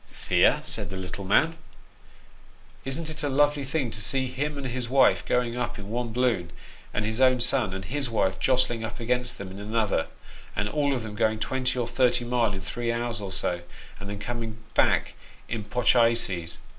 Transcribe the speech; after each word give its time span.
"Fear!" 0.27 0.61
said 0.65 0.89
the 0.89 0.97
little 0.97 1.23
man:" 1.25 1.57
isn't 2.85 3.07
it 3.11 3.21
a 3.21 3.29
lovely 3.29 3.63
thing 3.63 3.91
to 3.91 4.01
see 4.01 4.29
him 4.29 4.57
and 4.57 4.65
his 4.65 4.89
wife 4.89 5.23
a 5.23 5.27
going 5.29 5.55
up 5.55 5.77
in 5.77 5.89
one 5.91 6.11
balloon, 6.11 6.51
and 6.91 7.05
his 7.05 7.21
own 7.21 7.39
son 7.39 7.71
and 7.71 7.85
his 7.85 8.09
wife 8.09 8.37
a 8.37 8.39
jostling 8.39 8.83
up 8.83 8.99
against 8.99 9.37
them 9.37 9.51
in 9.51 9.59
another, 9.59 10.07
and 10.55 10.67
all 10.67 10.95
of 10.95 11.03
them 11.03 11.13
going 11.13 11.37
twenty 11.39 11.77
or 11.77 11.87
thirty 11.87 12.25
mile 12.25 12.53
in 12.53 12.61
three 12.61 12.91
hours 12.91 13.21
or 13.21 13.31
so, 13.31 13.61
and 13.99 14.09
then 14.09 14.17
coming 14.17 14.57
back 14.73 15.13
in 15.47 15.63
pochayses 15.63 16.57